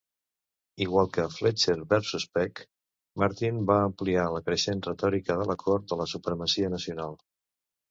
Igual 0.85 1.09
que 1.17 1.25
"Fletcher 1.33 1.75
versus 1.91 2.25
Peck", 2.37 2.63
Martin 3.25 3.61
va 3.73 3.77
ampliar 3.91 4.25
la 4.39 4.43
creixent 4.49 4.83
retòrica 4.89 5.39
de 5.43 5.49
la 5.53 5.59
Cort 5.67 5.89
de 5.95 6.01
la 6.03 6.11
supremacia 6.17 6.75
nacional. 6.79 7.17